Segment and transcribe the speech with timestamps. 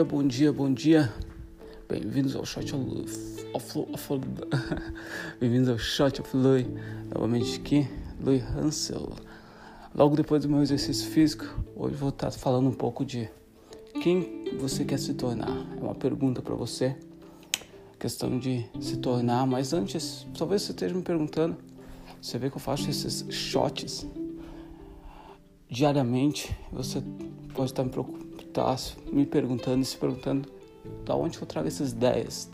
[0.00, 1.12] dia, bom dia, bom dia.
[1.86, 2.74] Bem-vindos ao Shot
[3.52, 4.20] of, of
[5.38, 6.66] Bem-vindos ao Shot of Louis.
[7.12, 7.86] Novamente aqui,
[8.18, 9.12] Louis Hansel.
[9.94, 11.44] Logo depois do meu exercício físico,
[11.76, 13.28] hoje vou estar falando um pouco de
[14.02, 15.66] quem você quer se tornar.
[15.76, 16.96] É uma pergunta para você.
[17.98, 21.58] Questão de se tornar, mas antes, talvez você esteja me perguntando.
[22.22, 24.06] Você vê que eu faço esses shots
[25.68, 26.56] diariamente.
[26.72, 27.02] Você
[27.52, 28.76] pode estar me preocupando tá
[29.12, 30.48] me perguntando se perguntando
[31.04, 32.50] da onde eu trago essas ideias.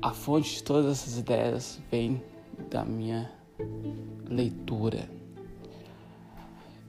[0.00, 2.22] A fonte de todas essas ideias vem
[2.70, 3.30] da minha
[4.28, 5.08] leitura.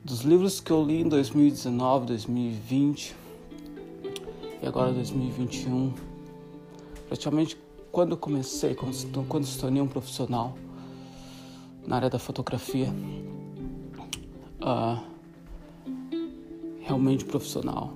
[0.03, 3.15] Dos livros que eu li em 2019, 2020
[4.61, 5.93] e agora 2021,
[7.07, 7.57] praticamente
[7.91, 10.55] quando eu comecei, quando, quando se tornei um profissional
[11.85, 12.87] na área da fotografia,
[14.61, 15.08] uh,
[16.89, 17.93] realmente profissional.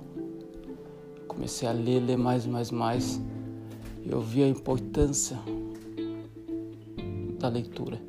[1.27, 3.19] Comecei a ler, ler mais mais mais
[4.03, 5.39] e eu vi a importância
[7.39, 7.99] da leitura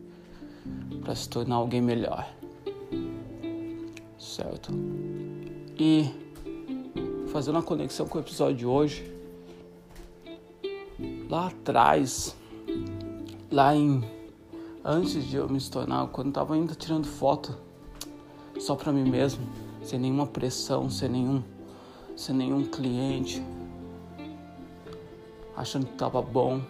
[1.02, 2.28] para se tornar alguém melhor.
[4.18, 4.72] Certo?
[5.78, 6.04] E
[7.28, 9.10] fazendo uma conexão com o episódio de hoje,
[11.30, 12.36] lá atrás,
[13.50, 14.04] lá em
[14.84, 17.56] antes de eu me tornar, quando estava ainda tirando foto
[18.58, 19.46] só para mim mesmo,
[19.84, 21.42] sem nenhuma pressão, sem nenhum,
[22.16, 23.42] sem nenhum cliente,
[25.54, 26.62] achando que estava bom,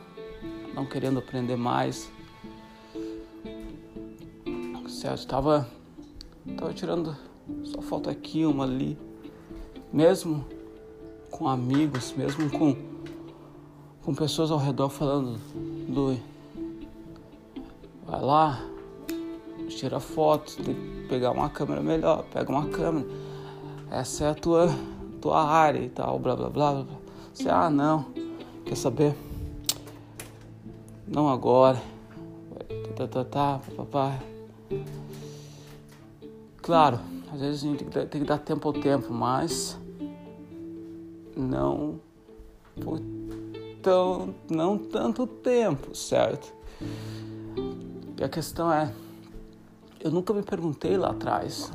[0.74, 2.10] não querendo aprender mais.
[4.88, 5.68] Certo, tava,
[6.56, 7.16] tava tirando
[7.62, 8.98] só foto aqui, uma ali,
[9.92, 10.44] mesmo
[11.30, 12.76] com amigos, mesmo com,
[14.02, 15.38] com pessoas ao redor falando,
[15.88, 16.20] Lui,
[18.06, 18.73] vai lá,
[19.76, 23.06] tira foto, tem que pegar uma câmera melhor, pega uma câmera.
[23.90, 24.68] Essa é a tua,
[25.20, 26.72] tua área e tal, blá blá blá.
[26.72, 26.86] blá.
[27.32, 28.06] Você, ah, não,
[28.64, 29.14] quer saber?
[31.06, 31.80] Não agora.
[32.96, 34.20] Tá, tá, tá, papai.
[36.62, 37.00] Claro,
[37.32, 39.78] às vezes a gente tem que dar tempo ao tempo, mas
[41.36, 42.00] não
[42.80, 43.00] por
[43.82, 46.52] tão, não tanto tempo, certo?
[48.16, 48.92] E a questão é,
[50.04, 51.72] eu nunca me perguntei lá atrás,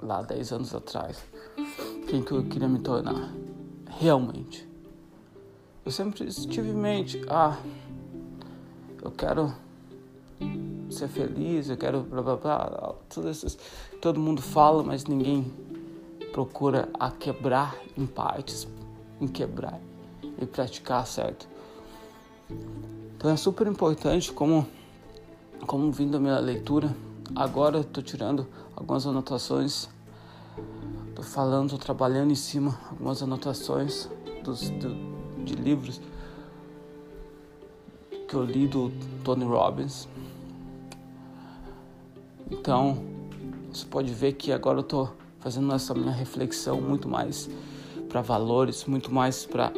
[0.00, 1.20] lá 10 anos atrás,
[2.06, 3.34] quem que eu queria me tornar,
[3.88, 4.68] realmente.
[5.84, 7.58] Eu sempre tive em mente, ah,
[9.02, 9.52] eu quero
[10.90, 13.58] ser feliz, eu quero blá blá blá, tudo isso,
[14.00, 15.52] todo mundo fala, mas ninguém
[16.30, 18.68] procura a quebrar em partes,
[19.20, 19.80] em quebrar
[20.40, 21.48] e praticar certo.
[23.16, 24.64] Então é super importante como
[25.66, 26.94] como vindo da minha leitura
[27.34, 29.88] Agora estou tirando algumas anotações,
[31.08, 34.08] estou falando, estou trabalhando em cima algumas anotações
[34.42, 34.94] dos, do,
[35.44, 36.00] de livros
[38.28, 38.90] que eu li do
[39.22, 40.08] Tony Robbins.
[42.50, 43.04] Então,
[43.72, 47.48] você pode ver que agora eu estou fazendo essa minha reflexão muito mais
[48.08, 49.72] para valores, muito mais para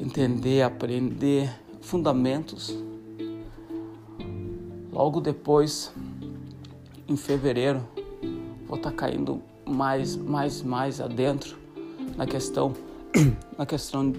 [0.00, 2.74] entender, aprender fundamentos.
[4.90, 5.92] Logo depois
[7.08, 7.82] em fevereiro
[8.72, 11.58] vou estar tá caindo mais, mais, mais adentro
[12.16, 12.72] na questão,
[13.58, 14.14] na questão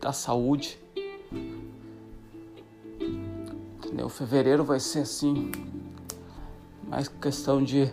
[0.00, 0.78] da saúde.
[3.78, 4.08] Entendeu?
[4.08, 5.50] Fevereiro vai ser assim,
[6.88, 7.92] mais questão de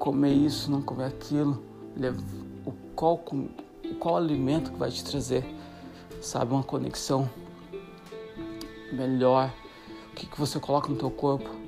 [0.00, 1.62] comer isso, não comer aquilo,
[2.64, 3.24] o qual,
[4.00, 5.44] qual alimento que vai te trazer,
[6.20, 7.30] sabe, uma conexão
[8.92, 9.54] melhor,
[10.10, 11.66] o que, que você coloca no teu corpo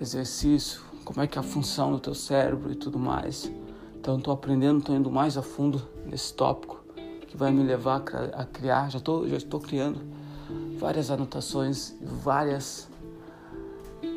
[0.00, 3.50] exercício, como é que é a função do teu cérebro e tudo mais.
[3.98, 6.84] Então estou aprendendo, estou indo mais a fundo nesse tópico
[7.26, 8.02] que vai me levar
[8.32, 10.00] a criar, já estou já estou criando
[10.78, 12.88] várias anotações, várias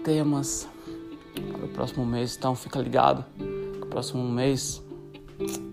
[0.03, 0.67] temas
[1.51, 2.35] para o próximo mês.
[2.37, 4.81] Então fica ligado, que o próximo mês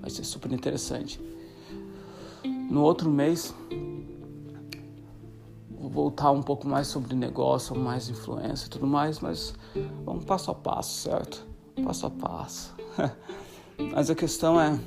[0.01, 1.21] vai ser super interessante.
[2.45, 3.55] No outro mês
[5.89, 9.55] voltar um pouco mais sobre negócio, mais influência e tudo mais, mas
[10.05, 11.47] vamos passo a passo, certo?
[11.85, 12.75] Passo a passo.
[13.93, 14.79] mas a questão é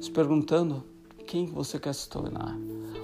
[0.00, 0.84] se perguntando
[1.26, 2.56] quem você quer se tornar.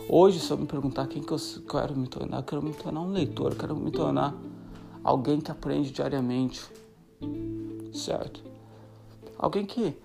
[0.09, 1.39] Hoje, se eu me perguntar quem que eu
[1.69, 4.35] quero me tornar, eu quero me tornar um leitor, eu quero me tornar
[5.03, 6.63] alguém que aprende diariamente,
[7.93, 8.43] certo?
[9.39, 9.97] Alguém que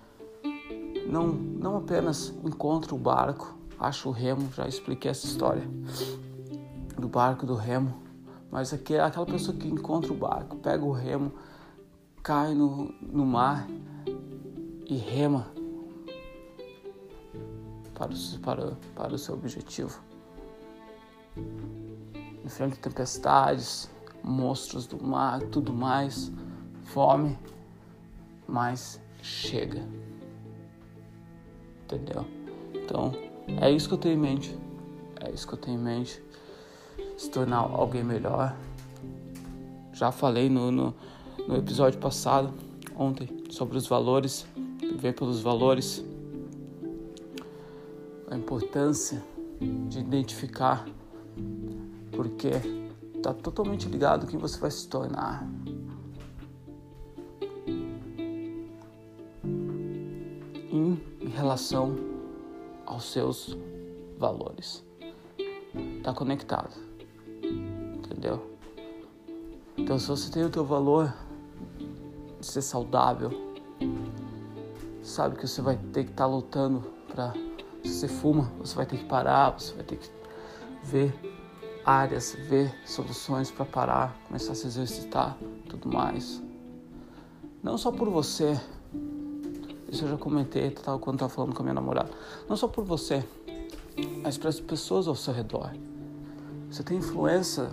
[1.08, 5.68] não, não apenas encontra o barco, acha o remo, já expliquei essa história
[6.96, 8.02] do barco, do remo,
[8.50, 11.32] mas é aquela pessoa que encontra o barco, pega o remo,
[12.22, 13.66] cai no, no mar
[14.86, 15.46] e rema
[17.94, 20.00] para o, para, para o seu objetivo.
[22.44, 23.90] Enfrente tempestades,
[24.22, 26.30] monstros do mar, tudo mais,
[26.84, 27.38] fome,
[28.46, 29.82] mas chega.
[31.84, 32.26] Entendeu?
[32.74, 33.12] Então,
[33.60, 34.58] é isso que eu tenho em mente.
[35.20, 36.22] É isso que eu tenho em mente.
[37.16, 38.56] Se tornar alguém melhor.
[39.92, 40.94] Já falei no, no,
[41.46, 42.52] no episódio passado,
[42.96, 44.46] ontem, sobre os valores,
[44.80, 46.04] viver pelos valores,
[48.30, 49.22] a importância
[49.88, 50.84] de identificar,
[52.12, 52.50] porque
[53.14, 55.48] está totalmente ligado quem você vai se tornar.
[60.70, 61.96] Em relação
[62.84, 63.56] aos seus
[64.18, 64.84] valores.
[65.98, 66.83] Está conectado.
[68.24, 68.56] Entendeu?
[69.76, 71.12] Então se você tem o teu valor
[72.40, 73.30] de ser saudável,
[75.02, 77.34] sabe que você vai ter que estar tá lutando para
[77.84, 80.08] se você fuma, você vai ter que parar, você vai ter que
[80.82, 81.14] ver
[81.84, 85.36] áreas, ver soluções para parar, começar a se exercitar,
[85.68, 86.42] tudo mais.
[87.62, 88.58] Não só por você,
[89.86, 92.10] isso eu já comentei tá, quando estava falando com a minha namorada.
[92.48, 93.22] Não só por você,
[94.22, 95.74] mas para as pessoas ao seu redor.
[96.70, 97.70] Você tem influência,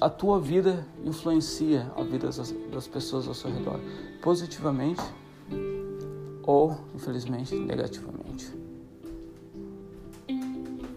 [0.00, 3.80] a tua vida influencia a vida das, das pessoas ao seu redor,
[4.22, 5.02] positivamente
[6.42, 8.52] ou, infelizmente, negativamente.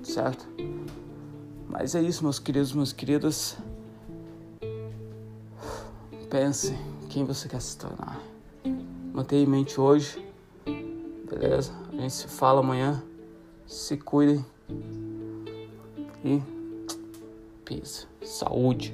[0.03, 0.47] Certo?
[1.67, 3.57] Mas é isso, meus queridos, meus queridas.
[6.29, 6.73] Pense
[7.09, 8.19] quem você quer se tornar.
[9.13, 10.31] Mantenha em mente hoje
[11.31, 11.71] Beleza?
[11.89, 13.01] A gente se fala amanhã.
[13.65, 14.45] Se cuidem.
[16.25, 16.41] E
[18.21, 18.93] Saúde!